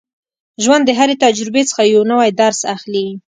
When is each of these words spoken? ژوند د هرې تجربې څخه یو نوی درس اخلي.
ژوند 0.63 0.83
د 0.85 0.89
هرې 0.99 1.15
تجربې 1.23 1.63
څخه 1.69 1.81
یو 1.93 2.01
نوی 2.11 2.29
درس 2.41 2.59
اخلي. 2.75 3.07